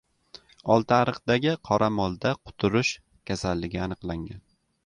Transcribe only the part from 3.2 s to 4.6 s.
kasalligi aniqlangan